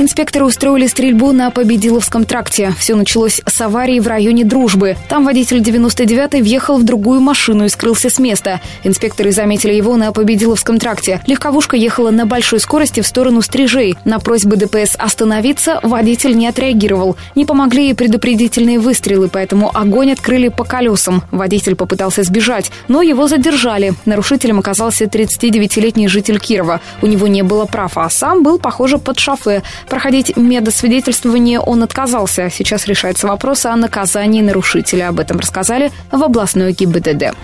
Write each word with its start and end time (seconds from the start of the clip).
Инспекторы 0.00 0.44
устроили 0.44 0.86
стрельбу 0.86 1.32
на 1.32 1.50
Победиловском 1.50 2.24
тракте. 2.24 2.72
Все 2.78 2.94
началось 2.94 3.40
с 3.44 3.60
аварии 3.60 3.98
в 3.98 4.06
районе 4.06 4.44
Дружбы. 4.44 4.96
Там 5.08 5.24
водитель 5.24 5.58
99-й 5.58 6.40
въехал 6.40 6.78
в 6.78 6.84
другую 6.84 7.20
машину 7.20 7.64
и 7.64 7.68
скрылся 7.68 8.08
с 8.08 8.20
места. 8.20 8.60
Инспекторы 8.84 9.32
заметили 9.32 9.72
его 9.72 9.96
на 9.96 10.12
Победиловском 10.12 10.78
тракте. 10.78 11.20
Легковушка 11.26 11.76
ехала 11.76 12.12
на 12.12 12.26
большой 12.26 12.60
скорости 12.60 13.00
в 13.00 13.08
сторону 13.08 13.42
Стрижей. 13.42 13.96
На 14.04 14.20
просьбы 14.20 14.54
ДПС 14.54 14.94
остановиться 14.96 15.80
водитель 15.82 16.36
не 16.36 16.46
отреагировал. 16.46 17.16
Не 17.34 17.44
помогли 17.44 17.90
и 17.90 17.94
предупредительные 17.94 18.78
выстрелы, 18.78 19.28
поэтому 19.28 19.76
огонь 19.76 20.12
открыли 20.12 20.46
по 20.46 20.62
колесам. 20.62 21.24
Водитель 21.32 21.74
попытался 21.74 22.22
сбежать, 22.22 22.70
но 22.86 23.02
его 23.02 23.26
задержали. 23.26 23.94
Нарушителем 24.04 24.60
оказался 24.60 25.06
39-летний 25.06 26.06
житель 26.06 26.38
Кирова. 26.38 26.80
У 27.02 27.06
него 27.08 27.26
не 27.26 27.42
было 27.42 27.64
прав, 27.64 27.98
а 27.98 28.08
сам 28.08 28.44
был, 28.44 28.60
похоже, 28.60 28.98
под 28.98 29.18
шофе. 29.18 29.64
Проходить 29.88 30.36
медосвидетельствование 30.36 31.60
он 31.60 31.82
отказался. 31.82 32.50
Сейчас 32.50 32.86
решается 32.86 33.26
вопрос 33.26 33.66
о 33.66 33.74
наказании 33.76 34.42
нарушителя. 34.42 35.08
Об 35.08 35.20
этом 35.20 35.38
рассказали 35.38 35.90
в 36.12 36.22
областной 36.22 36.72
ГИБДД. 36.72 37.34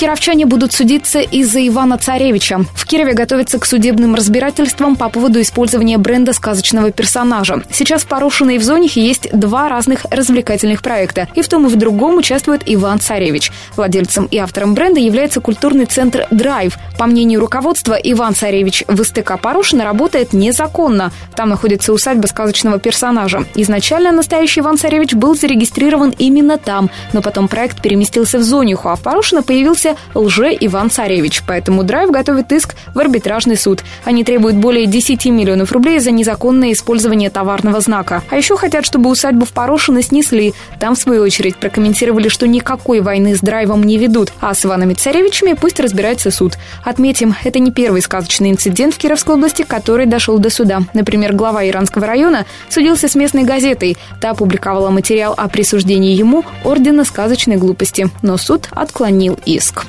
Кировчане 0.00 0.46
будут 0.46 0.72
судиться 0.72 1.20
из-за 1.20 1.68
Ивана 1.68 1.98
Царевича. 1.98 2.64
В 2.74 2.86
Кирове 2.86 3.12
готовятся 3.12 3.58
к 3.58 3.66
судебным 3.66 4.14
разбирательствам 4.14 4.96
по 4.96 5.10
поводу 5.10 5.42
использования 5.42 5.98
бренда 5.98 6.32
сказочного 6.32 6.90
персонажа. 6.90 7.62
Сейчас 7.70 8.04
в 8.04 8.06
Порошино 8.06 8.52
и 8.52 8.58
в 8.58 8.62
Зонихе 8.62 9.02
есть 9.02 9.28
два 9.30 9.68
разных 9.68 10.06
развлекательных 10.10 10.80
проекта. 10.80 11.28
И 11.34 11.42
в 11.42 11.48
том, 11.48 11.66
и 11.66 11.68
в 11.68 11.76
другом 11.76 12.16
участвует 12.16 12.62
Иван 12.64 12.98
Царевич. 12.98 13.52
Владельцем 13.76 14.24
и 14.24 14.38
автором 14.38 14.72
бренда 14.72 15.00
является 15.00 15.42
культурный 15.42 15.84
центр 15.84 16.26
«Драйв». 16.30 16.78
По 16.98 17.04
мнению 17.04 17.40
руководства, 17.40 17.92
Иван 17.92 18.34
Царевич 18.34 18.84
в 18.88 19.04
СТК 19.04 19.38
Порошино 19.38 19.84
работает 19.84 20.32
незаконно. 20.32 21.12
Там 21.36 21.50
находится 21.50 21.92
усадьба 21.92 22.26
сказочного 22.26 22.78
персонажа. 22.78 23.44
Изначально 23.54 24.12
настоящий 24.12 24.60
Иван 24.60 24.78
Царевич 24.78 25.12
был 25.12 25.34
зарегистрирован 25.34 26.14
именно 26.16 26.56
там, 26.56 26.88
но 27.12 27.20
потом 27.20 27.48
проект 27.48 27.82
переместился 27.82 28.38
в 28.38 28.42
Зониху, 28.42 28.88
а 28.88 28.96
в 28.96 29.02
Порошино 29.02 29.42
появился 29.42 29.69
является 29.74 29.96
лже-Иван 30.14 30.90
Царевич. 30.90 31.42
Поэтому 31.46 31.82
Драйв 31.82 32.10
готовит 32.10 32.52
иск 32.52 32.74
в 32.94 32.98
арбитражный 32.98 33.56
суд. 33.56 33.82
Они 34.04 34.24
требуют 34.24 34.56
более 34.56 34.86
10 34.86 35.26
миллионов 35.26 35.72
рублей 35.72 35.98
за 36.00 36.10
незаконное 36.10 36.72
использование 36.72 37.30
товарного 37.30 37.80
знака. 37.80 38.22
А 38.30 38.36
еще 38.36 38.56
хотят, 38.56 38.84
чтобы 38.84 39.10
усадьбу 39.10 39.44
в 39.44 39.52
Порошино 39.52 40.02
снесли. 40.02 40.54
Там, 40.78 40.94
в 40.94 40.98
свою 40.98 41.22
очередь, 41.22 41.56
прокомментировали, 41.56 42.28
что 42.28 42.46
никакой 42.46 43.00
войны 43.00 43.36
с 43.36 43.40
Драйвом 43.40 43.82
не 43.82 43.98
ведут, 43.98 44.32
а 44.40 44.54
с 44.54 44.64
Иванами 44.64 44.94
Царевичами 44.94 45.54
пусть 45.54 45.80
разбирается 45.80 46.30
суд. 46.30 46.56
Отметим, 46.84 47.34
это 47.44 47.58
не 47.58 47.70
первый 47.70 48.02
сказочный 48.02 48.50
инцидент 48.50 48.94
в 48.94 48.98
Кировской 48.98 49.34
области, 49.34 49.62
который 49.62 50.06
дошел 50.06 50.38
до 50.38 50.50
суда. 50.50 50.80
Например, 50.94 51.32
глава 51.32 51.66
Иранского 51.66 52.06
района 52.06 52.46
судился 52.68 53.08
с 53.08 53.14
местной 53.14 53.44
газетой. 53.44 53.96
Та 54.20 54.30
опубликовала 54.30 54.90
материал 54.90 55.34
о 55.36 55.48
присуждении 55.48 56.14
ему 56.14 56.44
ордена 56.64 57.04
сказочной 57.04 57.56
глупости. 57.56 58.10
Но 58.22 58.36
суд 58.36 58.68
отклонил 58.70 59.38
иск. 59.54 59.86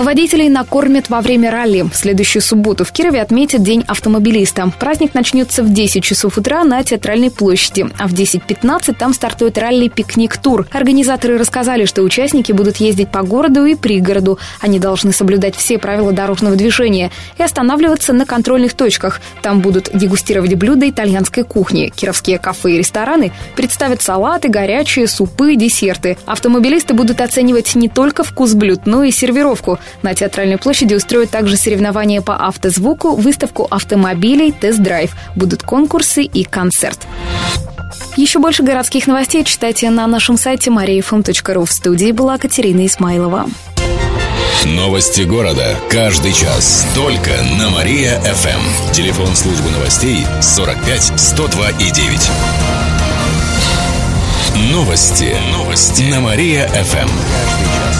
Водителей 0.00 0.48
накормят 0.48 1.10
во 1.10 1.20
время 1.20 1.50
ралли. 1.50 1.82
В 1.82 1.94
следующую 1.94 2.40
субботу 2.40 2.84
в 2.86 2.90
Кирове 2.90 3.20
отметят 3.20 3.62
День 3.62 3.84
автомобилиста. 3.86 4.72
Праздник 4.80 5.12
начнется 5.12 5.62
в 5.62 5.70
10 5.70 6.02
часов 6.02 6.38
утра 6.38 6.64
на 6.64 6.82
Театральной 6.82 7.30
площади, 7.30 7.86
а 7.98 8.08
в 8.08 8.14
10.15 8.14 8.94
там 8.98 9.12
стартует 9.12 9.58
ралли 9.58 9.88
«Пикник-тур». 9.88 10.66
Организаторы 10.72 11.36
рассказали, 11.36 11.84
что 11.84 12.00
участники 12.00 12.50
будут 12.50 12.78
ездить 12.78 13.10
по 13.10 13.20
городу 13.20 13.66
и 13.66 13.74
пригороду. 13.74 14.38
Они 14.62 14.78
должны 14.78 15.12
соблюдать 15.12 15.54
все 15.54 15.78
правила 15.78 16.12
дорожного 16.12 16.56
движения 16.56 17.10
и 17.36 17.42
останавливаться 17.42 18.14
на 18.14 18.24
контрольных 18.24 18.72
точках. 18.72 19.20
Там 19.42 19.60
будут 19.60 19.90
дегустировать 19.92 20.54
блюда 20.54 20.88
итальянской 20.88 21.44
кухни. 21.44 21.92
Кировские 21.94 22.38
кафе 22.38 22.72
и 22.72 22.78
рестораны 22.78 23.32
представят 23.54 24.00
салаты, 24.00 24.48
горячие, 24.48 25.06
супы, 25.06 25.56
десерты. 25.56 26.16
Автомобилисты 26.24 26.94
будут 26.94 27.20
оценивать 27.20 27.74
не 27.74 27.90
только 27.90 28.24
вкус 28.24 28.54
блюд, 28.54 28.86
но 28.86 29.02
и 29.02 29.10
сервировку. 29.10 29.78
На 30.02 30.14
Театральной 30.14 30.58
площади 30.58 30.94
устроят 30.94 31.30
также 31.30 31.56
соревнования 31.56 32.20
по 32.20 32.36
автозвуку, 32.36 33.14
выставку 33.14 33.66
автомобилей, 33.70 34.52
тест-драйв. 34.52 35.14
Будут 35.36 35.62
конкурсы 35.62 36.22
и 36.22 36.44
концерт. 36.44 37.06
Еще 38.16 38.38
больше 38.38 38.62
городских 38.62 39.06
новостей 39.06 39.44
читайте 39.44 39.90
на 39.90 40.06
нашем 40.06 40.36
сайте 40.36 40.70
mariafm.ru. 40.70 41.64
В 41.64 41.72
студии 41.72 42.12
была 42.12 42.38
Катерина 42.38 42.86
Исмайлова. 42.86 43.46
Новости 44.64 45.22
города. 45.22 45.76
Каждый 45.88 46.32
час. 46.32 46.86
Только 46.94 47.30
на 47.58 47.70
Мария-ФМ. 47.70 48.92
Телефон 48.92 49.34
службы 49.34 49.70
новостей 49.70 50.26
45 50.42 51.18
102 51.18 51.70
и 51.70 51.90
9. 51.90 52.30
Новости. 54.72 55.34
Новости. 55.52 56.02
На 56.02 56.20
Мария-ФМ. 56.20 57.99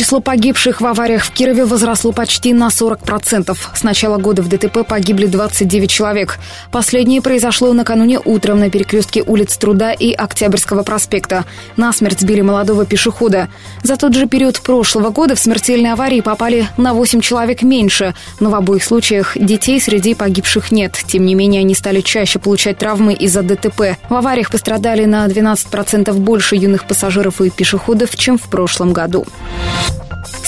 Число 0.00 0.20
погибших 0.20 0.80
в 0.80 0.86
авариях 0.86 1.22
в 1.22 1.30
Кирове 1.30 1.66
возросло 1.66 2.12
почти 2.12 2.54
на 2.54 2.68
40%. 2.68 3.54
С 3.74 3.82
начала 3.82 4.16
года 4.16 4.40
в 4.40 4.48
ДТП 4.48 4.78
погибли 4.88 5.26
29 5.26 5.90
человек. 5.90 6.38
Последнее 6.72 7.20
произошло 7.20 7.74
накануне 7.74 8.18
утром 8.18 8.60
на 8.60 8.70
перекрестке 8.70 9.22
улиц 9.22 9.58
Труда 9.58 9.92
и 9.92 10.14
Октябрьского 10.14 10.84
проспекта. 10.84 11.44
Насмерть 11.76 12.20
сбили 12.20 12.40
молодого 12.40 12.86
пешехода. 12.86 13.50
За 13.82 13.98
тот 13.98 14.14
же 14.14 14.26
период 14.26 14.62
прошлого 14.62 15.10
года 15.10 15.34
в 15.34 15.38
смертельные 15.38 15.92
аварии 15.92 16.22
попали 16.22 16.66
на 16.78 16.94
8 16.94 17.20
человек 17.20 17.60
меньше. 17.62 18.14
Но 18.40 18.48
в 18.48 18.54
обоих 18.54 18.82
случаях 18.82 19.36
детей 19.36 19.78
среди 19.82 20.14
погибших 20.14 20.72
нет. 20.72 20.98
Тем 21.08 21.26
не 21.26 21.34
менее, 21.34 21.60
они 21.60 21.74
стали 21.74 22.00
чаще 22.00 22.38
получать 22.38 22.78
травмы 22.78 23.12
из-за 23.12 23.42
ДТП. 23.42 23.98
В 24.08 24.14
авариях 24.14 24.50
пострадали 24.50 25.04
на 25.04 25.26
12% 25.26 26.10
больше 26.14 26.56
юных 26.56 26.86
пассажиров 26.86 27.42
и 27.42 27.50
пешеходов, 27.50 28.16
чем 28.16 28.38
в 28.38 28.48
прошлом 28.48 28.94
году. 28.94 29.26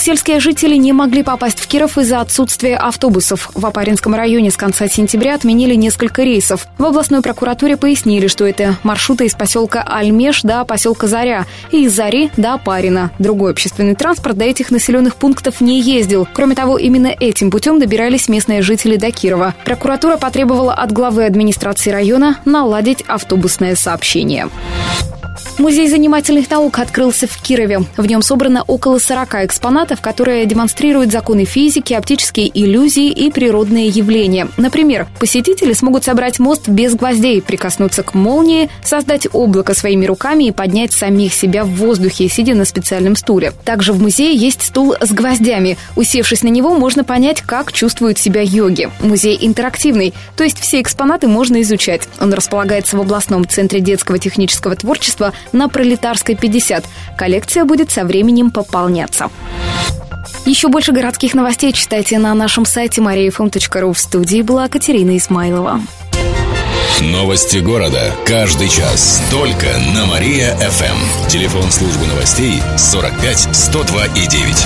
Сельские 0.03 0.41
жители 0.41 0.75
не 0.75 0.91
могли 0.91 1.23
попасть 1.23 1.61
в 1.61 1.67
Киров 1.67 1.97
из-за 1.97 2.19
отсутствия 2.19 2.75
автобусов. 2.75 3.49
В 3.53 3.65
Апаринском 3.65 4.13
районе 4.13 4.51
с 4.51 4.57
конца 4.57 4.89
сентября 4.89 5.35
отменили 5.35 5.75
несколько 5.75 6.23
рейсов. 6.23 6.67
В 6.77 6.83
областной 6.83 7.21
прокуратуре 7.21 7.77
пояснили, 7.77 8.27
что 8.27 8.45
это 8.45 8.75
маршруты 8.83 9.27
из 9.27 9.33
поселка 9.33 9.81
Альмеш 9.81 10.41
до 10.41 10.65
поселка 10.65 11.07
Заря 11.07 11.45
и 11.71 11.85
из 11.85 11.95
Зари 11.95 12.31
до 12.35 12.55
Апарина. 12.55 13.11
Другой 13.17 13.51
общественный 13.51 13.95
транспорт 13.95 14.35
до 14.35 14.43
этих 14.43 14.71
населенных 14.71 15.15
пунктов 15.15 15.61
не 15.61 15.79
ездил. 15.79 16.27
Кроме 16.33 16.55
того, 16.55 16.77
именно 16.77 17.07
этим 17.07 17.49
путем 17.49 17.79
добирались 17.79 18.27
местные 18.27 18.61
жители 18.61 18.97
до 18.97 19.09
Кирова. 19.09 19.55
Прокуратура 19.63 20.17
потребовала 20.17 20.73
от 20.73 20.91
главы 20.91 21.23
администрации 21.23 21.91
района 21.91 22.39
наладить 22.43 23.03
автобусное 23.07 23.77
сообщение. 23.77 24.49
Музей 25.59 25.87
занимательных 25.87 26.49
наук 26.49 26.79
открылся 26.79 27.27
в 27.27 27.41
Кирове. 27.41 27.83
В 27.95 28.05
нем 28.07 28.23
собрано 28.23 28.63
около 28.63 28.97
40 28.97 29.45
экспонатов, 29.45 30.01
которые 30.01 30.47
демонстрируют 30.47 31.11
законы 31.11 31.45
физики, 31.45 31.93
оптические 31.93 32.49
иллюзии 32.53 33.09
и 33.09 33.29
природные 33.31 33.87
явления. 33.87 34.47
Например, 34.57 35.07
посетители 35.19 35.73
смогут 35.73 36.05
собрать 36.05 36.39
мост 36.39 36.67
без 36.67 36.95
гвоздей, 36.95 37.39
прикоснуться 37.39 38.01
к 38.01 38.15
молнии, 38.15 38.69
создать 38.83 39.27
облако 39.31 39.75
своими 39.75 40.07
руками 40.07 40.45
и 40.45 40.51
поднять 40.51 40.91
самих 40.91 41.33
себя 41.35 41.65
в 41.65 41.69
воздухе, 41.75 42.27
сидя 42.29 42.55
на 42.55 42.65
специальном 42.65 43.15
стуле. 43.15 43.53
Также 43.63 43.93
в 43.93 44.01
музее 44.01 44.35
есть 44.35 44.63
стул 44.63 44.95
с 44.99 45.11
гвоздями. 45.11 45.77
Усевшись 45.95 46.41
на 46.41 46.49
него, 46.49 46.73
можно 46.73 47.03
понять, 47.03 47.41
как 47.41 47.71
чувствуют 47.71 48.17
себя 48.17 48.41
йоги. 48.41 48.89
Музей 49.01 49.37
интерактивный, 49.39 50.15
то 50.35 50.43
есть 50.43 50.59
все 50.59 50.81
экспонаты 50.81 51.27
можно 51.27 51.61
изучать. 51.61 52.01
Он 52.19 52.33
располагается 52.33 52.97
в 52.97 53.01
областном 53.01 53.47
центре 53.47 53.81
детского 53.81 54.17
технического 54.17 54.75
творчества 54.75 55.31
на 55.51 55.67
Пролетарской 55.69 56.35
50. 56.35 56.85
Коллекция 57.17 57.65
будет 57.65 57.91
со 57.91 58.05
временем 58.05 58.51
пополняться. 58.51 59.29
Еще 60.45 60.67
больше 60.67 60.91
городских 60.91 61.33
новостей 61.33 61.71
читайте 61.73 62.19
на 62.19 62.33
нашем 62.33 62.65
сайте 62.65 63.01
mariafm.ru. 63.01 63.93
В 63.93 63.99
студии 63.99 64.41
была 64.41 64.67
Катерина 64.67 65.17
Исмайлова. 65.17 65.81
Новости 67.01 67.57
города. 67.57 68.13
Каждый 68.25 68.69
час. 68.69 69.21
Только 69.31 69.67
на 69.93 70.05
Мария-ФМ. 70.05 71.27
Телефон 71.27 71.71
службы 71.71 72.05
новостей 72.07 72.61
45 72.77 73.49
102 73.51 74.05
и 74.05 74.27
9. 74.27 74.65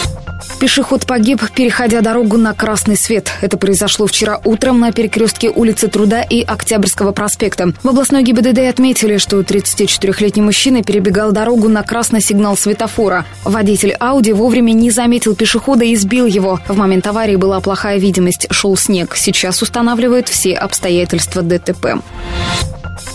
Пешеход 0.61 1.07
погиб, 1.07 1.41
переходя 1.55 2.01
дорогу 2.01 2.37
на 2.37 2.53
красный 2.53 2.95
свет. 2.95 3.31
Это 3.41 3.57
произошло 3.57 4.05
вчера 4.05 4.39
утром 4.43 4.79
на 4.79 4.91
перекрестке 4.91 5.49
улицы 5.49 5.87
Труда 5.87 6.21
и 6.21 6.43
Октябрьского 6.43 7.13
проспекта. 7.13 7.73
В 7.81 7.89
областной 7.89 8.21
ГИБДД 8.21 8.59
отметили, 8.69 9.17
что 9.17 9.39
34-летний 9.39 10.43
мужчина 10.43 10.83
перебегал 10.83 11.31
дорогу 11.31 11.67
на 11.67 11.81
красный 11.81 12.21
сигнал 12.21 12.55
светофора. 12.55 13.25
Водитель 13.43 13.93
Ауди 13.93 14.33
вовремя 14.33 14.71
не 14.73 14.91
заметил 14.91 15.35
пешехода 15.35 15.83
и 15.83 15.95
сбил 15.95 16.27
его. 16.27 16.59
В 16.67 16.77
момент 16.77 17.07
аварии 17.07 17.37
была 17.37 17.59
плохая 17.59 17.97
видимость, 17.97 18.45
шел 18.51 18.77
снег. 18.77 19.15
Сейчас 19.15 19.63
устанавливают 19.63 20.29
все 20.29 20.53
обстоятельства 20.53 21.41
ДТП. 21.41 22.03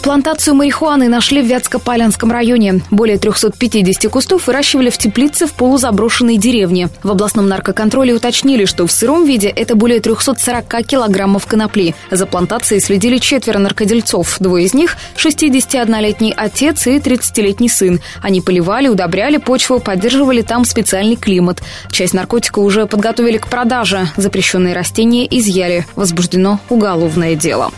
Плантацию 0.03 0.55
марихуаны 0.55 1.09
нашли 1.09 1.43
в 1.43 1.47
Вятско-Палянском 1.47 2.31
районе. 2.31 2.81
Более 2.93 3.19
350 3.19 4.11
кустов 4.11 4.47
выращивали 4.47 4.89
в 4.89 4.99
теплице 4.99 5.47
в 5.47 5.53
полузаброшенной 5.53 6.37
деревне. 6.37 6.91
В 7.03 7.11
областном 7.11 7.49
наркоконтроле 7.49 8.15
уточнили, 8.15 8.67
что 8.67 8.87
в 8.87 8.93
сыром 8.93 9.25
виде 9.25 9.49
это 9.49 9.75
более 9.75 10.01
340 10.01 10.87
килограммов 10.87 11.47
конопли. 11.47 11.97
За 12.11 12.25
плантацией 12.25 12.81
следили 12.81 13.19
четверо 13.19 13.59
наркодельцов. 13.59 14.37
Двое 14.39 14.67
из 14.67 14.75
них– 14.75 14.97
61-летний 15.17 16.33
отец 16.37 16.87
и 16.87 16.99
30-летний 16.99 17.69
сын. 17.69 18.01
Они 18.23 18.41
поливали, 18.41 18.87
удобряли 18.87 19.39
почву, 19.39 19.81
поддерживали 19.81 20.43
там 20.43 20.65
специальный 20.65 21.17
климат. 21.17 21.63
Часть 21.91 22.15
наркотика 22.15 22.61
уже 22.61 22.87
подготовили 22.87 23.39
к 23.39 23.49
продаже. 23.49 24.09
Запрещенные 24.17 24.73
растения 24.73 25.27
изъяли. 25.27 25.85
Возбуждено 25.97 26.61
уголовное 26.69 27.35
дело. 27.35 27.73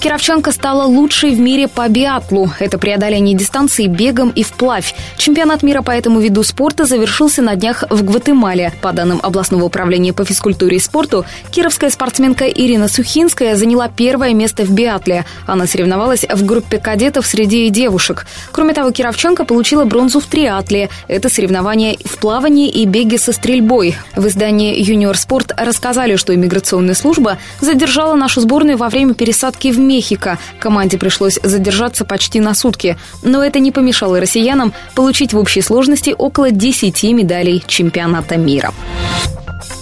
Кировченко 0.00 0.52
стала 0.52 0.84
лучшей 0.84 1.34
в 1.34 1.40
мире 1.40 1.68
по 1.68 1.88
биатлу. 1.88 2.50
Это 2.58 2.78
преодоление 2.78 3.36
дистанции 3.36 3.86
бегом 3.86 4.30
и 4.30 4.42
вплавь. 4.42 4.94
Чемпионат 5.16 5.62
мира 5.62 5.82
по 5.82 5.90
этому 5.90 6.20
виду 6.20 6.42
спорта 6.42 6.84
завершился 6.84 7.42
на 7.42 7.56
днях 7.56 7.84
в 7.88 8.04
Гватемале. 8.04 8.72
По 8.80 8.92
данным 8.92 9.20
областного 9.22 9.64
управления 9.64 10.12
по 10.12 10.24
физкультуре 10.24 10.76
и 10.76 10.80
спорту, 10.80 11.24
кировская 11.50 11.90
спортсменка 11.90 12.46
Ирина 12.46 12.88
Сухинская 12.88 13.56
заняла 13.56 13.88
первое 13.88 14.34
место 14.34 14.64
в 14.64 14.70
биатле. 14.70 15.24
Она 15.46 15.66
соревновалась 15.66 16.24
в 16.24 16.44
группе 16.44 16.78
кадетов 16.78 17.26
среди 17.26 17.68
девушек. 17.70 18.26
Кроме 18.52 18.74
того, 18.74 18.90
Кировченко 18.90 19.44
получила 19.44 19.84
бронзу 19.84 20.20
в 20.20 20.26
триатле. 20.26 20.90
Это 21.08 21.28
соревнования 21.28 21.96
в 22.04 22.18
плавании 22.18 22.68
и 22.68 22.84
беге 22.86 23.18
со 23.18 23.32
стрельбой. 23.32 23.96
В 24.14 24.26
издании 24.26 24.80
«Юниор 24.80 25.16
Спорт» 25.16 25.52
рассказали, 25.56 26.16
что 26.16 26.34
иммиграционная 26.34 26.94
служба 26.94 27.38
задержала 27.60 28.14
нашу 28.14 28.40
сборную 28.40 28.76
во 28.76 28.88
время 28.88 29.14
пересадки 29.14 29.71
в 29.72 29.78
Мехико. 29.78 30.38
Команде 30.60 30.98
пришлось 30.98 31.38
задержаться 31.42 32.04
почти 32.04 32.40
на 32.40 32.54
сутки. 32.54 32.96
Но 33.22 33.42
это 33.42 33.58
не 33.58 33.72
помешало 33.72 34.20
россиянам 34.20 34.72
получить 34.94 35.32
в 35.32 35.38
общей 35.38 35.62
сложности 35.62 36.14
около 36.16 36.50
10 36.50 37.02
медалей 37.04 37.62
чемпионата 37.66 38.36
мира. 38.36 38.72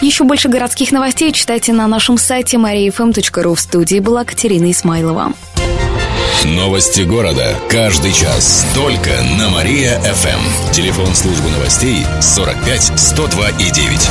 Еще 0.00 0.24
больше 0.24 0.48
городских 0.48 0.92
новостей 0.92 1.32
читайте 1.32 1.72
на 1.72 1.86
нашем 1.86 2.16
сайте 2.16 2.56
mariafm.ru. 2.56 3.54
В 3.54 3.60
студии 3.60 3.98
была 3.98 4.24
Катерина 4.24 4.70
Исмайлова. 4.70 5.32
Новости 6.44 7.02
города. 7.02 7.54
Каждый 7.68 8.12
час. 8.12 8.66
Только 8.74 9.10
на 9.38 9.50
Мария-ФМ. 9.50 10.72
Телефон 10.72 11.14
службы 11.14 11.50
новостей 11.50 12.06
45 12.20 12.98
102 12.98 13.50
и 13.50 13.70
9. 13.70 14.10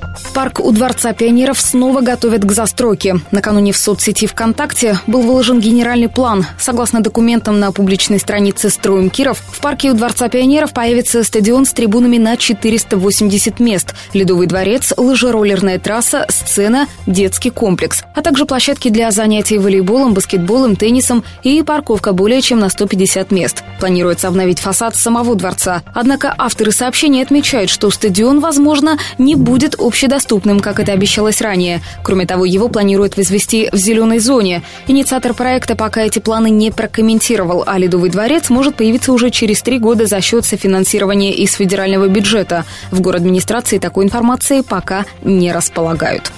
Парк 0.33 0.61
у 0.61 0.71
Дворца 0.71 1.11
пионеров 1.11 1.59
снова 1.59 1.99
готовят 1.99 2.45
к 2.45 2.51
застройке. 2.53 3.17
Накануне 3.31 3.73
в 3.73 3.77
соцсети 3.77 4.27
ВКонтакте 4.27 4.97
был 5.05 5.23
выложен 5.23 5.59
генеральный 5.59 6.07
план. 6.07 6.45
Согласно 6.57 7.01
документам 7.01 7.59
на 7.59 7.73
публичной 7.73 8.17
странице 8.17 8.69
«Строим 8.69 9.09
Киров», 9.09 9.39
в 9.51 9.59
парке 9.59 9.91
у 9.91 9.93
Дворца 9.93 10.29
пионеров 10.29 10.73
появится 10.73 11.25
стадион 11.25 11.65
с 11.65 11.73
трибунами 11.73 12.17
на 12.17 12.37
480 12.37 13.59
мест, 13.59 13.93
ледовый 14.13 14.47
дворец, 14.47 14.93
лыжероллерная 14.95 15.79
трасса, 15.79 16.25
сцена, 16.29 16.87
детский 17.05 17.49
комплекс, 17.49 18.03
а 18.15 18.21
также 18.21 18.45
площадки 18.45 18.87
для 18.87 19.11
занятий 19.11 19.57
волейболом, 19.57 20.13
баскетболом, 20.13 20.77
теннисом 20.77 21.25
и 21.43 21.61
парковка 21.61 22.13
более 22.13 22.41
чем 22.41 22.59
на 22.59 22.69
150 22.69 23.31
мест. 23.31 23.65
Планируется 23.81 24.29
обновить 24.29 24.59
фасад 24.59 24.95
самого 24.95 25.35
дворца. 25.35 25.83
Однако 25.93 26.33
авторы 26.37 26.71
сообщения 26.71 27.21
отмечают, 27.21 27.69
что 27.69 27.91
стадион, 27.91 28.39
возможно, 28.39 28.97
не 29.17 29.35
будет 29.35 29.75
общедоступным 29.77 30.20
доступным, 30.21 30.59
как 30.59 30.79
это 30.79 30.91
обещалось 30.91 31.41
ранее. 31.41 31.81
Кроме 32.03 32.27
того, 32.27 32.45
его 32.45 32.69
планируют 32.69 33.17
возвести 33.17 33.69
в 33.71 33.75
зеленой 33.75 34.19
зоне. 34.19 34.61
Инициатор 34.87 35.33
проекта 35.33 35.75
пока 35.75 36.03
эти 36.03 36.19
планы 36.19 36.51
не 36.51 36.69
прокомментировал, 36.71 37.63
а 37.65 37.79
Ледовый 37.79 38.11
дворец 38.11 38.49
может 38.51 38.75
появиться 38.75 39.13
уже 39.13 39.31
через 39.31 39.63
три 39.63 39.79
года 39.79 40.05
за 40.05 40.21
счет 40.21 40.45
софинансирования 40.45 41.31
из 41.31 41.53
федерального 41.53 42.07
бюджета. 42.07 42.65
В 42.91 43.01
город 43.01 43.21
администрации 43.21 43.79
такой 43.79 44.05
информации 44.05 44.61
пока 44.61 45.05
не 45.23 45.51
располагают. 45.51 46.31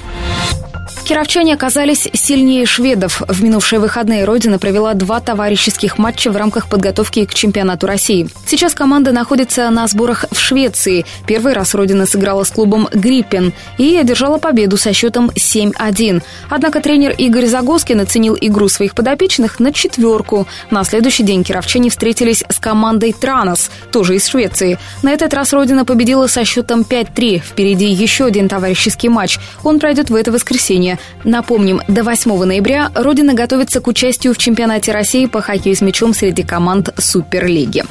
Кировчане 1.05 1.53
оказались 1.53 2.07
сильнее 2.13 2.65
шведов. 2.65 3.21
В 3.27 3.43
минувшие 3.43 3.79
выходные 3.79 4.23
Родина 4.23 4.57
провела 4.57 4.93
два 4.93 5.19
товарищеских 5.19 5.97
матча 5.97 6.31
в 6.31 6.37
рамках 6.37 6.69
подготовки 6.69 7.25
к 7.25 7.33
чемпионату 7.33 7.87
России. 7.87 8.29
Сейчас 8.45 8.73
команда 8.73 9.11
находится 9.11 9.69
на 9.69 9.85
сборах 9.87 10.23
в 10.31 10.39
Швеции. 10.39 11.05
Первый 11.27 11.53
раз 11.53 11.75
Родина 11.75 12.05
сыграла 12.05 12.45
с 12.45 12.51
клубом 12.51 12.87
«Гриппен» 12.93 13.51
и 13.77 13.97
одержала 13.97 14.37
победу 14.37 14.77
со 14.77 14.93
счетом 14.93 15.29
7-1. 15.29 16.23
Однако 16.49 16.79
тренер 16.79 17.13
Игорь 17.17 17.47
Загоскин 17.47 17.99
оценил 17.99 18.37
игру 18.39 18.69
своих 18.69 18.95
подопечных 18.95 19.59
на 19.59 19.73
четверку. 19.73 20.47
На 20.71 20.85
следующий 20.85 21.23
день 21.23 21.43
кировчане 21.43 21.89
встретились 21.89 22.45
с 22.47 22.59
командой 22.59 23.11
«Транос», 23.11 23.71
тоже 23.91 24.15
из 24.15 24.25
Швеции. 24.27 24.79
На 25.01 25.11
этот 25.11 25.33
раз 25.33 25.51
Родина 25.51 25.83
победила 25.83 26.27
со 26.27 26.45
счетом 26.45 26.81
5-3. 26.81 27.39
Впереди 27.39 27.87
еще 27.87 28.23
один 28.23 28.47
товарищеский 28.47 29.09
матч. 29.09 29.37
Он 29.65 29.81
пройдет 29.81 30.09
в 30.09 30.15
это 30.15 30.31
воскресенье. 30.31 30.92
Напомним, 31.23 31.81
до 31.87 32.03
8 32.03 32.43
ноября 32.43 32.91
Родина 32.95 33.33
готовится 33.33 33.81
к 33.81 33.87
участию 33.87 34.33
в 34.33 34.37
чемпионате 34.37 34.91
России 34.91 35.25
по 35.25 35.41
хоккею 35.41 35.75
с 35.75 35.81
мячом 35.81 36.13
среди 36.13 36.43
команд 36.43 36.89
Суперлиги. 36.97 37.83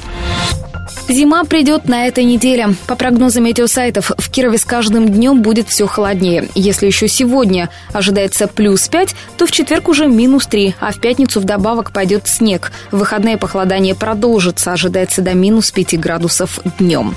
Зима 1.09 1.43
придет 1.43 1.87
на 1.87 2.07
этой 2.07 2.23
неделе. 2.23 2.75
По 2.87 2.95
прогнозам 2.95 3.43
метеосайтов, 3.43 4.11
в 4.17 4.31
Кирове 4.31 4.57
с 4.57 4.65
каждым 4.65 5.09
днем 5.09 5.41
будет 5.41 5.67
все 5.67 5.85
холоднее. 5.85 6.49
Если 6.55 6.85
еще 6.87 7.07
сегодня 7.07 7.69
ожидается 7.91 8.47
плюс 8.47 8.87
5, 8.87 9.15
то 9.37 9.45
в 9.45 9.51
четверг 9.51 9.89
уже 9.89 10.07
минус 10.07 10.47
3, 10.47 10.75
а 10.79 10.91
в 10.91 10.99
пятницу 10.99 11.41
вдобавок 11.41 11.91
пойдет 11.91 12.27
снег. 12.27 12.71
В 12.91 12.99
выходные 12.99 13.37
похолодание 13.37 13.95
продолжится, 13.95 14.71
ожидается 14.71 15.21
до 15.21 15.33
минус 15.33 15.71
5 15.71 15.99
градусов 15.99 16.59
днем. 16.79 17.15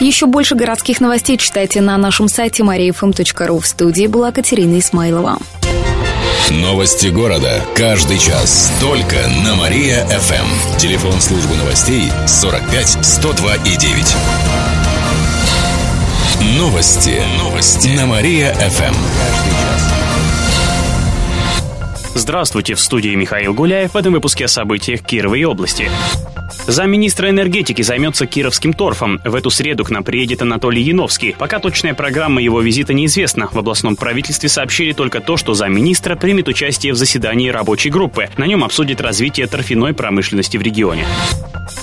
Еще 0.00 0.24
больше 0.24 0.54
городских 0.54 0.98
новостей 1.00 1.36
читайте 1.36 1.82
на 1.82 1.98
нашем 1.98 2.28
сайте 2.28 2.62
mariafm.ru. 2.62 3.60
В 3.60 3.66
студии 3.66 4.06
была 4.06 4.32
Катерина 4.32 4.78
Исмайлова. 4.78 5.36
Новости 6.50 7.08
города. 7.08 7.62
Каждый 7.76 8.18
час. 8.18 8.72
Только 8.80 9.16
на 9.44 9.54
Мария-ФМ. 9.56 10.78
Телефон 10.78 11.12
службы 11.20 11.54
новостей 11.56 12.10
45 12.26 13.04
102 13.04 13.56
и 13.56 13.76
9. 13.76 14.16
Новости. 16.56 17.22
Новости. 17.38 17.88
На 17.88 18.06
Мария-ФМ. 18.06 18.94
Здравствуйте, 22.14 22.74
в 22.74 22.80
студии 22.80 23.14
Михаил 23.14 23.52
Гуляев 23.52 23.92
в 23.92 23.96
этом 23.96 24.14
выпуске 24.14 24.46
о 24.46 24.48
событиях 24.48 25.02
Кировой 25.02 25.44
области. 25.44 25.90
Замминистра 26.66 27.30
энергетики 27.30 27.82
займется 27.82 28.26
кировским 28.26 28.72
торфом. 28.72 29.20
В 29.24 29.34
эту 29.34 29.50
среду 29.50 29.84
к 29.84 29.90
нам 29.90 30.04
приедет 30.04 30.42
Анатолий 30.42 30.82
Яновский. 30.82 31.34
Пока 31.38 31.58
точная 31.58 31.94
программа 31.94 32.40
его 32.42 32.60
визита 32.60 32.92
неизвестна. 32.92 33.48
В 33.50 33.58
областном 33.58 33.96
правительстве 33.96 34.48
сообщили 34.48 34.92
только 34.92 35.20
то, 35.20 35.36
что 35.36 35.54
замминистра 35.54 36.16
примет 36.16 36.48
участие 36.48 36.92
в 36.92 36.96
заседании 36.96 37.48
рабочей 37.48 37.90
группы. 37.90 38.28
На 38.36 38.46
нем 38.46 38.62
обсудит 38.62 39.00
развитие 39.00 39.46
торфяной 39.46 39.94
промышленности 39.94 40.56
в 40.56 40.62
регионе. 40.62 41.06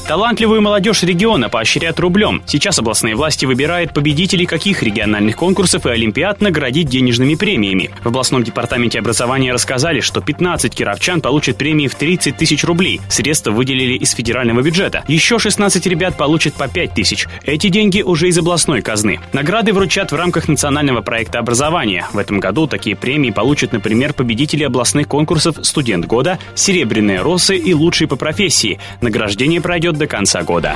Талантливую 0.08 0.62
молодежь 0.62 1.04
региона 1.04 1.50
поощрят 1.50 2.00
рублем. 2.00 2.42
Сейчас 2.46 2.80
областные 2.80 3.16
власти 3.16 3.46
выбирают 3.46 3.94
победителей 3.94 4.46
каких 4.46 4.82
региональных 4.82 5.36
конкурсов 5.36 5.86
и 5.86 5.90
олимпиад 5.90 6.40
наградить 6.40 6.88
денежными 6.88 7.36
премиями. 7.36 7.92
В 8.04 8.08
областном 8.08 8.44
департаменте 8.44 9.00
образования 9.00 9.52
рассказали, 9.52 10.00
что 10.00 10.22
15 10.22 10.74
кировчан 10.74 11.20
получат 11.20 11.58
премии 11.58 11.88
в 11.88 11.96
30 11.96 12.38
тысяч 12.38 12.64
рублей. 12.64 13.02
Средства 13.10 13.52
выделили 13.52 13.96
из 13.96 14.12
федерального 14.12 14.62
бюджета. 14.68 15.06
Еще 15.08 15.40
16 15.40 15.88
ребят 15.88 16.18
получат 16.18 16.54
по 16.56 16.68
5 16.68 16.94
тысяч. 16.94 17.26
Эти 17.44 17.70
деньги 17.70 18.02
уже 18.02 18.28
из 18.28 18.38
областной 18.38 18.82
казны. 18.82 19.22
Награды 19.32 19.72
вручат 19.72 20.12
в 20.12 20.16
рамках 20.16 20.50
национального 20.50 21.02
проекта 21.02 21.40
образования. 21.40 22.06
В 22.12 22.18
этом 22.18 22.42
году 22.42 22.68
такие 22.68 22.98
премии 22.98 23.32
получат, 23.32 23.72
например, 23.72 24.14
победители 24.14 24.66
областных 24.66 25.08
конкурсов 25.08 25.56
«Студент 25.62 26.06
года», 26.06 26.38
«Серебряные 26.54 27.22
росы» 27.22 27.56
и 27.56 27.74
«Лучшие 27.74 28.10
по 28.10 28.18
профессии». 28.18 28.78
Награждение 29.00 29.62
пройдет 29.62 29.96
до 29.98 30.06
конца 30.06 30.44
года. 30.44 30.76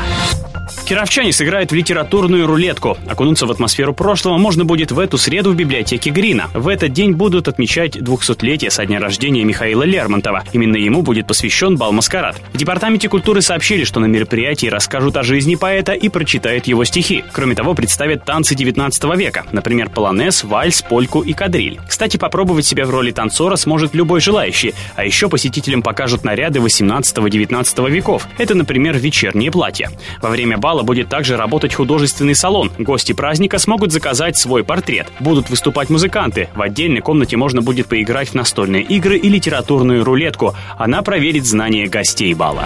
Кировчане 0.86 1.32
сыграют 1.32 1.72
в 1.72 1.76
литературную 1.76 2.48
рулетку. 2.48 2.98
Окунуться 3.08 3.46
в 3.46 3.52
атмосферу 3.52 3.94
прошлого 3.94 4.38
можно 4.38 4.66
будет 4.66 4.92
в 4.92 5.00
эту 5.00 5.18
среду 5.18 5.52
в 5.52 5.56
библиотеке 5.56 6.10
Грина. 6.10 6.50
В 6.54 6.68
этот 6.68 6.92
день 6.92 7.14
будут 7.14 7.48
отмечать 7.48 7.96
200-летие 7.96 8.70
со 8.70 8.86
дня 8.86 9.00
рождения 9.00 9.44
Михаила 9.44 9.84
Лермонтова. 9.84 10.44
Именно 10.52 10.76
ему 10.76 11.02
будет 11.02 11.28
посвящен 11.28 11.78
бал-маскарад. 11.78 12.42
В 12.54 12.58
Департаменте 12.58 13.10
культуры 13.10 13.42
сообщили, 13.42 13.81
что 13.84 14.00
на 14.00 14.06
мероприятии 14.06 14.68
расскажут 14.68 15.18
о 15.18 15.24
жизни 15.24 15.56
поэта 15.56 15.94
и 15.94 16.10
прочитают 16.10 16.68
его 16.68 16.84
стихи. 16.86 17.24
Кроме 17.32 17.56
того, 17.56 17.74
представят 17.74 18.26
танцы 18.26 18.56
19 18.56 19.04
века, 19.16 19.46
например, 19.52 19.90
полонез, 19.90 20.44
вальс, 20.44 20.82
польку 20.82 21.22
и 21.22 21.34
кадриль. 21.34 21.80
Кстати, 21.88 22.18
попробовать 22.18 22.66
себя 22.66 22.86
в 22.86 22.90
роли 22.90 23.12
танцора 23.12 23.56
сможет 23.56 23.96
любой 23.96 24.22
желающий, 24.22 24.74
а 24.96 25.06
еще 25.06 25.30
посетителям 25.30 25.82
покажут 25.82 26.24
наряды 26.24 26.60
18-19 26.60 27.90
веков. 27.90 28.28
Это, 28.38 28.56
например, 28.56 28.98
вечерние 28.98 29.52
платья. 29.52 29.90
Во 30.22 30.30
время 30.30 30.58
бала 30.58 30.84
будет 30.84 31.10
также 31.10 31.38
работать 31.38 31.74
художественный 31.74 32.36
салон. 32.36 32.72
Гости 32.78 33.14
праздника 33.14 33.58
смогут 33.58 33.92
заказать 33.92 34.38
свой 34.38 34.64
портрет. 34.64 35.08
Будут 35.20 35.50
выступать 35.50 35.90
музыканты. 35.90 36.50
В 36.56 36.62
отдельной 36.62 37.02
комнате 37.02 37.38
можно 37.38 37.62
будет 37.62 37.88
поиграть 37.88 38.30
в 38.30 38.34
настольные 38.34 38.84
игры 38.84 39.18
и 39.18 39.30
литературную 39.30 40.04
рулетку. 40.04 40.56
Она 40.78 41.02
проверит 41.02 41.46
знания 41.46 41.88
гостей 41.88 42.34
бала. 42.34 42.66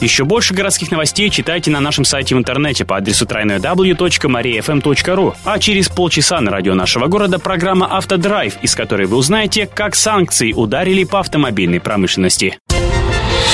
Еще 0.00 0.15
больше 0.24 0.54
городских 0.54 0.90
новостей 0.90 1.30
читайте 1.30 1.70
на 1.70 1.80
нашем 1.80 2.04
сайте 2.04 2.34
в 2.34 2.38
интернете 2.38 2.84
по 2.84 2.96
адресу 2.96 3.26
www.mariafm.ru. 3.26 5.34
А 5.44 5.58
через 5.58 5.88
полчаса 5.88 6.40
на 6.40 6.50
радио 6.50 6.74
нашего 6.74 7.08
города 7.08 7.38
программа 7.38 7.96
«Автодрайв», 7.96 8.56
из 8.62 8.74
которой 8.74 9.06
вы 9.06 9.16
узнаете, 9.16 9.66
как 9.66 9.94
санкции 9.94 10.52
ударили 10.52 11.04
по 11.04 11.20
автомобильной 11.20 11.80
промышленности. 11.80 12.58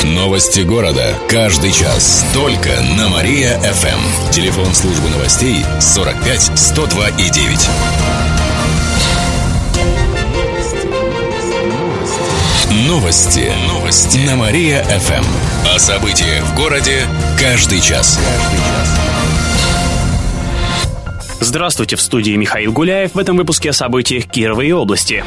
Новости 0.05 0.61
города. 0.61 1.15
Каждый 1.29 1.73
час. 1.73 2.25
Только 2.35 2.71
на 2.99 3.09
Мария-ФМ. 3.09 4.33
Телефон 4.33 4.75
службы 4.75 5.09
новостей 5.11 5.65
45 5.81 6.59
102 6.59 7.09
и 7.09 7.31
9. 7.31 8.52
Новости. 12.71 13.53
Новости. 13.69 14.19
На 14.19 14.37
Мария-ФМ. 14.37 15.25
О 15.75 15.79
событиях 15.79 16.45
в 16.45 16.57
городе 16.57 17.07
каждый 17.39 17.81
час. 17.81 18.19
Здравствуйте, 21.41 21.97
в 21.97 22.01
студии 22.01 22.33
Михаил 22.33 22.73
Гуляев. 22.73 23.15
В 23.15 23.19
этом 23.19 23.37
выпуске 23.37 23.71
о 23.71 23.73
событиях 23.73 24.27
Кировой 24.27 24.73
области. 24.73 25.25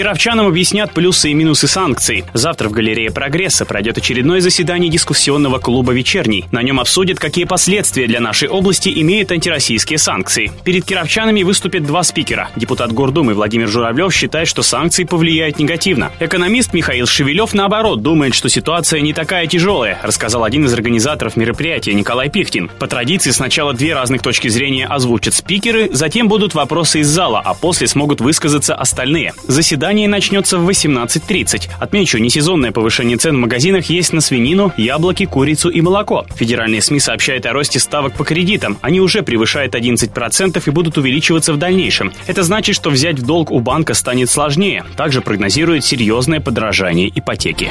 Кировчанам 0.00 0.46
объяснят 0.46 0.90
плюсы 0.94 1.30
и 1.30 1.34
минусы 1.34 1.68
санкций. 1.68 2.24
Завтра 2.32 2.70
в 2.70 2.72
галерее 2.72 3.10
«Прогресса» 3.10 3.66
пройдет 3.66 3.98
очередное 3.98 4.40
заседание 4.40 4.90
дискуссионного 4.90 5.58
клуба 5.58 5.92
«Вечерний». 5.92 6.46
На 6.52 6.62
нем 6.62 6.80
обсудят, 6.80 7.18
какие 7.18 7.44
последствия 7.44 8.06
для 8.06 8.18
нашей 8.18 8.48
области 8.48 8.88
имеют 9.02 9.30
антироссийские 9.30 9.98
санкции. 9.98 10.52
Перед 10.64 10.86
кировчанами 10.86 11.42
выступят 11.42 11.84
два 11.84 12.02
спикера. 12.02 12.48
Депутат 12.56 12.92
Гордумы 12.92 13.34
Владимир 13.34 13.68
Журавлев 13.68 14.14
считает, 14.14 14.48
что 14.48 14.62
санкции 14.62 15.04
повлияют 15.04 15.58
негативно. 15.58 16.12
Экономист 16.18 16.72
Михаил 16.72 17.06
Шевелев, 17.06 17.52
наоборот, 17.52 18.00
думает, 18.00 18.34
что 18.34 18.48
ситуация 18.48 19.02
не 19.02 19.12
такая 19.12 19.46
тяжелая, 19.48 19.98
рассказал 20.02 20.44
один 20.44 20.64
из 20.64 20.72
организаторов 20.72 21.36
мероприятия 21.36 21.92
Николай 21.92 22.30
Пихтин. 22.30 22.70
По 22.78 22.86
традиции 22.86 23.32
сначала 23.32 23.74
две 23.74 23.92
разных 23.92 24.22
точки 24.22 24.48
зрения 24.48 24.86
озвучат 24.86 25.34
спикеры, 25.34 25.90
затем 25.92 26.26
будут 26.28 26.54
вопросы 26.54 27.00
из 27.00 27.08
зала, 27.08 27.42
а 27.44 27.52
после 27.52 27.86
смогут 27.86 28.22
высказаться 28.22 28.74
остальные. 28.74 29.34
Заседание 29.46 29.89
Заседание 29.90 30.06
начнется 30.06 30.56
в 30.56 30.70
18.30. 30.70 31.68
Отмечу, 31.80 32.18
несезонное 32.18 32.70
повышение 32.70 33.16
цен 33.16 33.34
в 33.34 33.40
магазинах 33.40 33.86
есть 33.86 34.12
на 34.12 34.20
свинину, 34.20 34.72
яблоки, 34.76 35.26
курицу 35.26 35.68
и 35.68 35.80
молоко. 35.80 36.24
Федеральные 36.36 36.80
СМИ 36.80 37.00
сообщают 37.00 37.44
о 37.44 37.52
росте 37.52 37.80
ставок 37.80 38.14
по 38.14 38.22
кредитам. 38.22 38.78
Они 38.82 39.00
уже 39.00 39.24
превышают 39.24 39.74
11% 39.74 40.62
и 40.64 40.70
будут 40.70 40.96
увеличиваться 40.96 41.52
в 41.52 41.56
дальнейшем. 41.56 42.12
Это 42.28 42.44
значит, 42.44 42.76
что 42.76 42.90
взять 42.90 43.18
в 43.18 43.26
долг 43.26 43.50
у 43.50 43.58
банка 43.58 43.94
станет 43.94 44.30
сложнее. 44.30 44.84
Также 44.96 45.22
прогнозируют 45.22 45.84
серьезное 45.84 46.38
подорожание 46.38 47.10
ипотеки. 47.12 47.68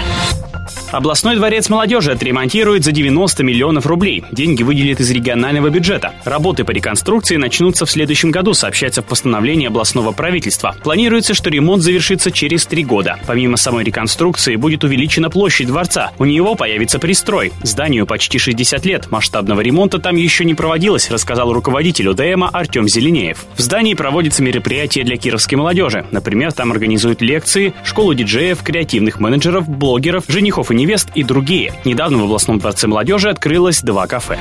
Областной 0.91 1.35
дворец 1.35 1.69
молодежи 1.69 2.11
отремонтирует 2.11 2.83
за 2.83 2.91
90 2.91 3.43
миллионов 3.43 3.85
рублей. 3.85 4.23
Деньги 4.31 4.63
выделят 4.63 4.99
из 4.99 5.09
регионального 5.09 5.69
бюджета. 5.69 6.13
Работы 6.25 6.63
по 6.63 6.71
реконструкции 6.71 7.37
начнутся 7.37 7.85
в 7.85 7.91
следующем 7.91 8.31
году, 8.31 8.53
сообщается 8.53 9.01
в 9.01 9.05
постановлении 9.05 9.67
областного 9.67 10.11
правительства. 10.11 10.75
Планируется, 10.83 11.33
что 11.33 11.49
ремонт 11.49 11.81
завершится 11.81 11.98
через 11.99 12.65
три 12.65 12.83
года. 12.83 13.17
Помимо 13.27 13.57
самой 13.57 13.83
реконструкции 13.83 14.55
будет 14.55 14.83
увеличена 14.83 15.29
площадь 15.29 15.67
дворца. 15.67 16.11
У 16.17 16.25
него 16.25 16.55
появится 16.55 16.99
пристрой. 16.99 17.51
Зданию 17.63 18.05
почти 18.05 18.37
60 18.37 18.85
лет. 18.85 19.11
Масштабного 19.11 19.61
ремонта 19.61 19.99
там 19.99 20.15
еще 20.15 20.45
не 20.45 20.53
проводилось, 20.53 21.11
рассказал 21.11 21.53
руководитель 21.53 22.09
УДМа 22.09 22.49
Артем 22.49 22.87
Зеленеев. 22.87 23.45
В 23.55 23.61
здании 23.61 23.93
проводятся 23.93 24.43
мероприятия 24.43 25.03
для 25.03 25.17
кировской 25.17 25.57
молодежи. 25.57 26.05
Например, 26.11 26.51
там 26.51 26.71
организуют 26.71 27.21
лекции, 27.21 27.73
школу 27.83 28.13
диджеев, 28.13 28.63
креативных 28.63 29.19
менеджеров, 29.19 29.67
блогеров, 29.67 30.25
женихов 30.27 30.71
и 30.71 30.75
невест 30.75 31.09
и 31.15 31.23
другие. 31.23 31.73
Недавно 31.85 32.19
в 32.19 32.23
областном 32.23 32.59
дворце 32.59 32.87
молодежи 32.87 33.29
открылось 33.29 33.81
два 33.81 34.07
кафе. 34.07 34.39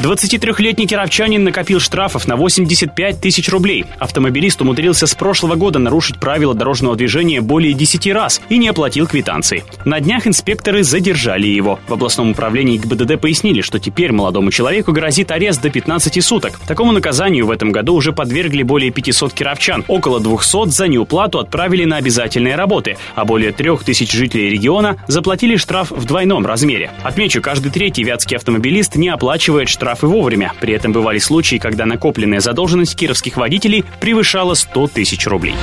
23-летний 0.00 0.86
кировчанин 0.86 1.42
накопил 1.42 1.80
штрафов 1.80 2.28
на 2.28 2.36
85 2.36 3.20
тысяч 3.20 3.48
рублей. 3.48 3.84
Автомобилист 3.98 4.62
умудрился 4.62 5.08
с 5.08 5.14
прошлого 5.14 5.56
года 5.56 5.80
нарушить 5.80 6.20
правила 6.20 6.54
дорожного 6.54 6.94
движения 6.94 7.40
более 7.40 7.72
10 7.72 8.06
раз 8.12 8.40
и 8.48 8.58
не 8.58 8.68
оплатил 8.68 9.08
квитанции. 9.08 9.64
На 9.84 9.98
днях 9.98 10.28
инспекторы 10.28 10.84
задержали 10.84 11.48
его. 11.48 11.80
В 11.88 11.92
областном 11.94 12.30
управлении 12.30 12.78
ГИБДД 12.78 13.20
пояснили, 13.20 13.60
что 13.60 13.80
теперь 13.80 14.12
молодому 14.12 14.52
человеку 14.52 14.92
грозит 14.92 15.32
арест 15.32 15.60
до 15.62 15.68
15 15.68 16.24
суток. 16.24 16.60
Такому 16.60 16.92
наказанию 16.92 17.46
в 17.46 17.50
этом 17.50 17.72
году 17.72 17.94
уже 17.94 18.12
подвергли 18.12 18.62
более 18.62 18.92
500 18.92 19.32
кировчан. 19.32 19.84
Около 19.88 20.20
200 20.20 20.68
за 20.68 20.86
неуплату 20.86 21.40
отправили 21.40 21.84
на 21.84 21.96
обязательные 21.96 22.54
работы, 22.54 22.96
а 23.16 23.24
более 23.24 23.50
3000 23.50 24.16
жителей 24.16 24.48
региона 24.48 24.96
заплатили 25.08 25.56
штраф 25.56 25.90
в 25.90 26.04
двойном 26.04 26.46
размере. 26.46 26.92
Отмечу, 27.02 27.42
каждый 27.42 27.72
третий 27.72 28.04
вятский 28.04 28.36
автомобилист 28.36 28.94
не 28.94 29.08
оплачивает 29.08 29.68
штрафы 29.88 30.06
вовремя. 30.06 30.52
При 30.60 30.74
этом 30.74 30.92
бывали 30.92 31.18
случаи, 31.18 31.56
когда 31.56 31.86
накопленная 31.86 32.40
задолженность 32.40 32.94
кировских 32.94 33.38
водителей 33.38 33.86
превышала 34.00 34.52
100 34.52 34.88
тысяч 34.88 35.26
рублей. 35.26 35.54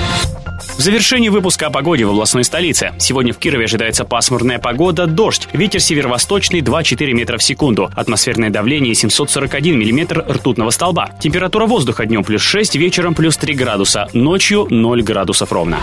В 0.78 0.82
завершении 0.82 1.30
выпуска 1.30 1.68
о 1.68 1.70
погоде 1.70 2.06
в 2.06 2.10
областной 2.10 2.44
столице. 2.44 2.92
Сегодня 2.98 3.34
в 3.34 3.38
Кирове 3.38 3.66
ожидается 3.66 4.04
пасмурная 4.04 4.58
погода, 4.58 5.06
дождь. 5.06 5.48
Ветер 5.54 5.80
северо-восточный 5.80 6.62
2-4 6.62 7.14
метра 7.14 7.38
в 7.38 7.44
секунду. 7.44 7.92
Атмосферное 7.96 8.50
давление 8.50 8.96
741 8.96 9.78
миллиметр 9.78 10.26
ртутного 10.28 10.72
столба. 10.72 11.12
Температура 11.20 11.68
воздуха 11.68 12.08
днем 12.08 12.24
плюс 12.24 12.42
6, 12.42 12.78
вечером 12.78 13.14
плюс 13.14 13.38
3 13.38 13.54
градуса. 13.54 14.08
Ночью 14.14 14.66
0 14.72 15.04
градусов 15.04 15.52
ровно. 15.52 15.78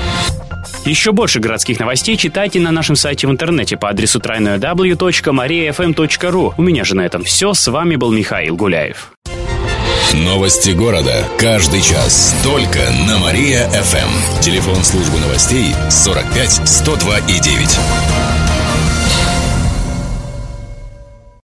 Еще 0.84 1.12
больше 1.12 1.38
городских 1.38 1.78
новостей 1.78 2.16
читайте 2.16 2.58
на 2.58 2.72
нашем 2.72 2.96
сайте 2.96 3.28
в 3.28 3.30
интернете 3.30 3.76
по 3.76 3.88
адресу 3.88 4.18
www.mariafm.ru. 4.18 6.54
У 6.56 6.62
меня 6.62 6.84
же 6.84 6.96
на 6.96 7.02
этом 7.02 7.22
все. 7.22 7.54
С 7.54 7.70
вами 7.70 7.94
был 7.96 8.10
Михаил 8.10 8.56
Гуляев. 8.56 9.12
Новости 10.12 10.70
города. 10.70 11.24
Каждый 11.38 11.80
час. 11.80 12.34
Только 12.42 12.80
на 13.08 13.18
Мария-ФМ. 13.18 14.40
Телефон 14.40 14.82
службы 14.82 15.20
новостей 15.20 15.72
45 15.88 16.68
102 16.68 17.18
и 17.18 17.38
9. 17.40 17.78